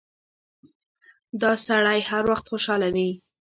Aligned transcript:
دا 1.41 1.51
سړی 1.67 1.99
هر 2.09 2.23
وخت 2.31 2.45
خوشاله 2.51 2.87
وي. 2.95 3.09